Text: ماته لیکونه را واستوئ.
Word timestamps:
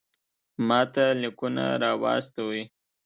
ماته 0.67 1.05
لیکونه 1.21 1.65
را 1.81 1.91
واستوئ. 2.01 2.61